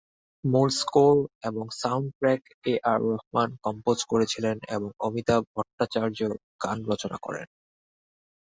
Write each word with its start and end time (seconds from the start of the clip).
মূল 0.43 0.69
স্কোর 0.79 1.15
এবং 1.43 1.65
soundtrack 1.81 2.41
A 2.65 2.83
R 2.83 2.99
Rahman 3.07 3.49
compose 3.65 3.97
করেছিলেন 4.11 4.57
এবং 4.67 4.89
অমিতাভ 4.99 5.41
ভট্টাচার্য 5.55 6.19
গান 6.63 6.77
রচনা 6.91 7.17
করেন। 7.21 7.47